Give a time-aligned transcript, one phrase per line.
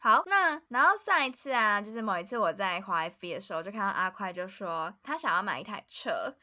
[0.00, 6.34] 好，那然后上一次啊，就是某一次我在滑 F 的时候，就看到阿快就说他想要买一台车，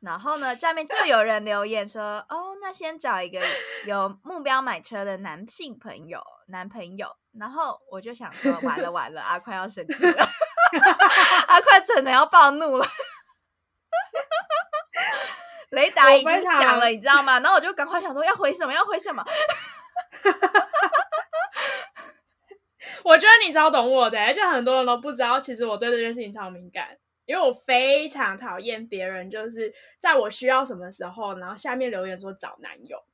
[0.00, 3.40] 然后呢，下面就有人留言说，哦，那先找一个
[3.86, 7.08] 有目标买车的男性朋友、男朋友，
[7.38, 10.28] 然后我就想说，完了完了，阿快要生气了，
[11.48, 12.86] 阿快真的要暴怒了。
[15.70, 17.40] 雷达已经响了，你知道吗？
[17.40, 19.24] 然后我就赶快想说要回什么，要回什么。
[23.04, 26.96] 我觉得你超懂我的、而且很多人都不知道，其实我对这件事情超敏感，
[27.28, 33.04] 因为我非常讨厌别人就是在我需要什么时候，然后下面留言说找男友。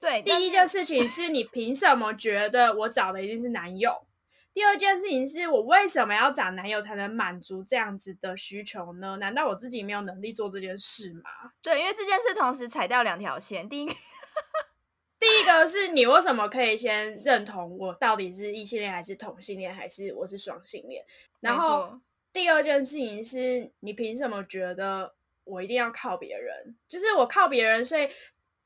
[0.00, 4.06] 对，第一件事情是你凭什么觉得我找的一定是男友？
[4.54, 9.18] 第二件事情是我为什么要找男友才能满足这样子的需求呢？
[9.18, 11.22] 难道我自己没有能力做这件事吗？
[11.60, 13.68] 对，因为这件事同时踩掉两条线。
[13.68, 13.92] 第一个，
[15.20, 21.04] 第一个是你为什么可以先认同我到底是异性恋还是同性恋，还是我是双性恋？
[21.40, 22.00] 然后错
[22.34, 26.76] 第二件事情是你凭什么觉得我一定要靠别人？
[26.88, 28.08] 就是我靠别人，所以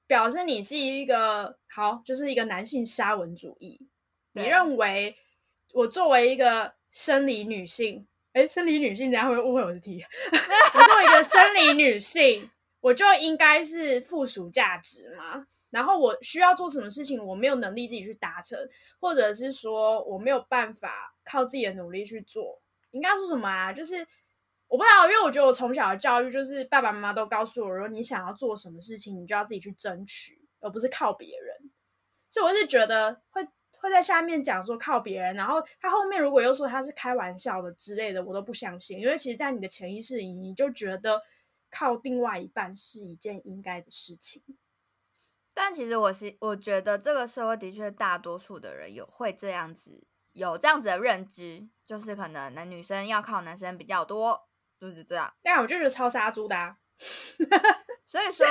[0.06, 3.78] 表示你是一个好，就是一个男性沙文主义。
[4.32, 5.14] 你认为
[5.74, 10.00] 我作为一个生理女性，哎，生理女性，等一下会误会我是 T？
[10.74, 15.46] 我作为一个生理女性，我就应该是附属价值嘛？
[15.68, 18.58] 然后我需要做什么事情，我没有能力自己去达成，
[18.98, 23.72] 或者是说我没有办法靠自己的努力去做，应该说什么啊？
[23.72, 23.96] 就是
[24.66, 31.70] 我不知道，因为我觉得我从小的教育就是爸爸妈妈都告诉我，说你想要做什么事情，你就要自己去争取，而不是靠别人。
[32.30, 41.22] 所以我是觉得会会在下面讲说靠别人，然后他后面如果又说他是开玩笑的之类的，我都不相信，因为其实，在你的潜意识里，你就觉得
[41.70, 44.42] 靠另外一半是一件应该的事情。
[45.54, 50.04] 但其实我是我觉得这个社会的确大多数的人有会这样子
[50.38, 54.48] 有这样子的认知，就是可能男女生要靠男生比较多，
[54.80, 55.32] 就是这样。
[55.42, 56.76] 但我就是超杀猪的、啊，
[58.06, 58.46] 所以说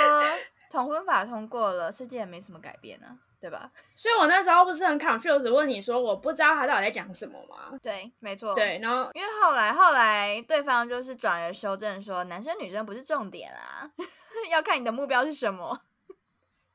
[0.70, 3.08] 同婚法通过了，世界也没什么改变呢、
[3.40, 3.72] 对吧？
[3.96, 7.80] 所以我那时候不是很 confused，问你说我不知道他到底在讲什么吗？
[7.82, 13.90] 对，没错。，对，然后因为后来后来对方就是转而修正说，男生女生不是重点啊，
[14.52, 15.82] 要看你的目标是什么。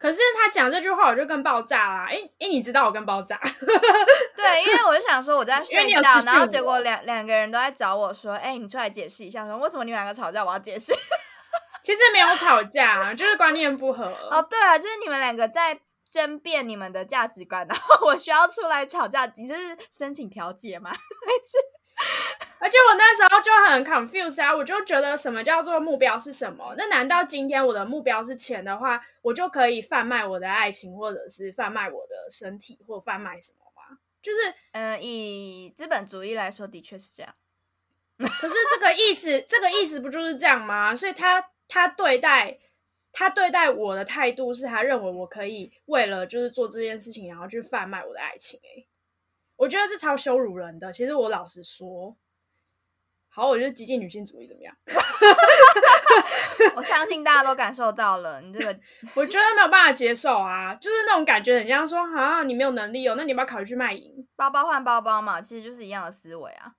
[0.03, 2.07] 可是他讲这句话，我就更爆炸啦！
[2.11, 3.39] 诶诶，你知道我更爆炸？
[4.35, 10.93] 对，因为我就想说我在 睡觉，然后结果两两个人都在找我说，哎、你出来解释一下，说为什么你们两个吵架，我要解释。
[11.85, 14.07] 其实没有吵架，就是观念不合。
[14.29, 15.79] 哦，对啊，就是你们两个在
[16.11, 20.91] 争辩你们的价值观，然后我需要出来吵架，你就是申请调解吗？
[22.63, 26.73] 而且我那时候就很 confused 啊，我就觉得什么叫做目标是什么？
[26.79, 33.99] 那难道今天我的目标是钱的话，我就可以贩卖我的爱情，或者是贩卖我的身体，或贩卖什么吗？
[34.23, 37.35] 就是，嗯、以资本主义来说，的确是这样。
[38.19, 40.95] 可是这个意思，这个意思不就是这样吗？
[40.95, 42.57] 所以他他对待
[43.11, 48.87] 他对待我的态度是他认为我可以为了就是做这件事情，然后去贩卖我的爱情、欸。
[49.57, 50.93] 我觉得是超羞辱人的。
[50.93, 52.17] 其实我老实说，
[53.35, 54.77] 好，我觉得激进女性主义怎么样？
[56.77, 58.79] 我相信大家都感受到了，你这个
[59.17, 64.13] 我觉得没有办法接受啊，就是那种感觉，很像说啊，你没有能力哦，那你要不要考虑去卖淫？
[64.37, 66.73] 包包换包包嘛，其实就是一样的思维啊。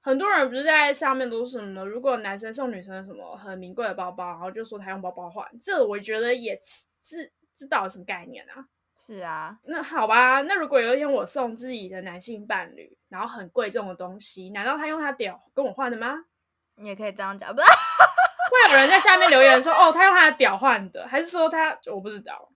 [0.00, 1.84] 很多人不是在上面都是什么？
[1.84, 8.64] 如果男生送女生什么很名贵的包包，然后就说他用包包换，这我觉得也是是知道什么概念啊？
[8.94, 16.24] 是啊，那好吧，那如果有一天我送自己的男性伴侣，然后很贵重的东西，难道他用他屌跟我换的吗？
[16.76, 17.66] 你也可以这样讲，不是？
[18.52, 22.52] 会有人在下面留言说，哦，他用他的屌换的，还是说他我不知道？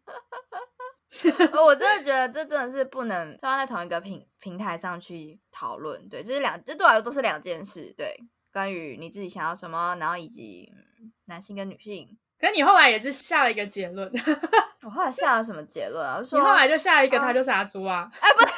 [1.52, 6.06] 呃 我真的觉得这真的是不能放在同一个平平台上去讨论。
[6.08, 7.94] 对，这是两，这对我来说都是两件事。
[7.96, 8.14] 对，
[8.52, 12.18] 关于你自己想要什么，然后以及、嗯、男性跟女性。
[12.38, 14.12] 可是你后来也是下了一个结论，
[14.86, 16.18] 我后来下了什么结论啊？
[16.20, 18.08] 我说你后来就下一个啊他就杀猪啊？
[18.20, 18.46] 哎不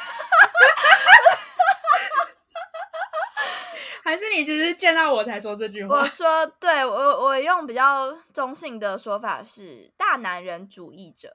[4.03, 6.01] 还是你只是见到我才说这句话？
[6.01, 11.31] 我说，对我我用比较中性的说法是大男人主义者。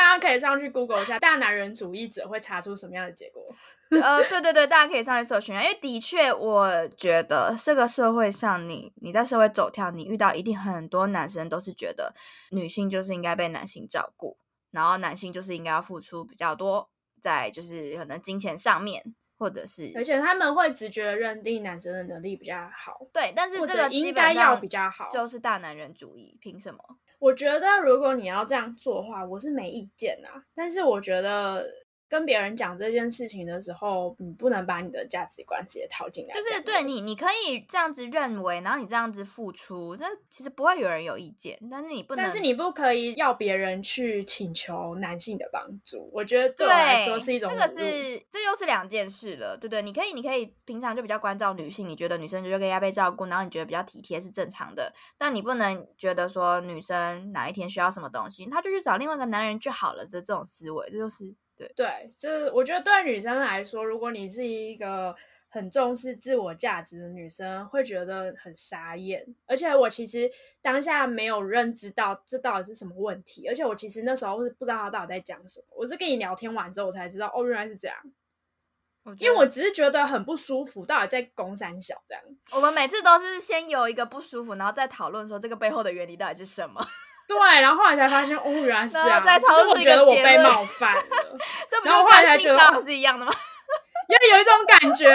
[0.00, 3.44] 大家可以上去 Google 一下，大男人主义者会查出什么样的结果？
[3.90, 12.14] 呃，对对对，大家可以上去搜寻啊，因为的确，我觉得这个社会上你，你在社会走跳，你遇到一定很多男生都是觉得
[12.50, 14.38] 女性就是应该被男性照顾，
[14.70, 16.88] 然后男性就是应该要付出比较多，
[17.20, 25.08] 在就是可能金钱上面，或者是而且他们会直觉的认定男生的能力比较好，对，但是这个应该要比较好。
[25.10, 26.78] 就是大男人主义，凭什么？
[27.18, 30.44] 我觉得如果你要这样做的话，我是没意见啊。
[30.54, 31.66] 但是我觉得
[32.10, 36.34] 跟别人讲这件事情的时候，你不能把你的价值观直接套进来。
[36.34, 46.10] 就是对你，你可以这样子认为，然后你这样子付出，那其实不会有人有意见，但是你不能，但是你不可以要别人去请求男性的帮助。
[46.12, 49.80] 我觉得对我来说是一种这个是这又是两件事了，对不对？
[49.80, 61.72] 你可以，你可以平常就比较关照女性，你觉得女生就应该被照顾，然后你觉得比较体贴是正常的，但你不能觉得说女生哪一天需要什么东西，她就去找另外一个男人就好了的这种思维，这就是对。
[61.76, 65.14] 对，这我觉得对女生来说，如果你是一个
[65.48, 69.26] 很重视自我价值的女生，会觉得很傻眼。
[69.46, 70.30] 而且我其实
[70.62, 75.66] 当下没有认知到这到底是什么问题，而且我其实那时候是不知道他到底在讲什么。
[75.70, 77.96] 我是跟你聊天完之后，我才知道哦，原来是这样。
[79.18, 82.22] 因为我只是觉得很不舒服，到底在攻三小这样。
[82.52, 86.86] 我们每次都是先有一个不舒服，然后再讨论说这个背后的原理到底是什么，
[87.38, 89.24] 对，然后后来才发现哦，原来是这样。
[89.24, 91.02] 再讨论出一是我觉得我被冒犯了。
[91.70, 93.32] 这不然后就后来才觉得是一样的吗？
[94.08, 95.06] 因为有一种感觉，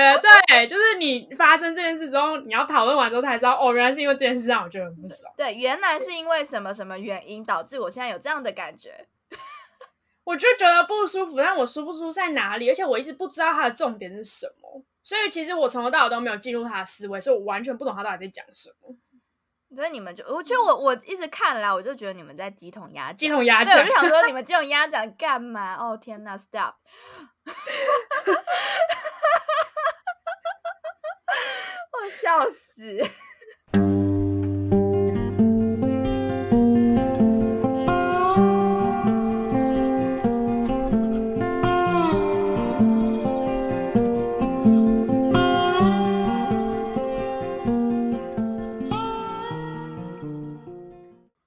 [0.47, 5.29] 对，就是你发生这件事之后，你要讨论完之后才知道，哦，原来是因为这件事让我觉得很不爽。
[5.35, 9.07] 对，原来是因为什么什么原因导致我现在有这样的感觉。
[10.23, 18.95] 我就觉得不舒服，但我说不出在哪里，而且我一直不知道他的重点是什么，所以其实我从头到尾都没有进入他的思维，所以我完全不懂他到底在讲什么。
[19.75, 23.17] 所以你们就，我就我我一直看来，我就觉得你们在鸡同鸭讲。
[23.17, 25.75] 鸡同鸭对，我就，想说 你们鸡同鸭讲干嘛？
[25.75, 26.75] 哦天哪，stop！
[31.91, 33.05] 我笑死。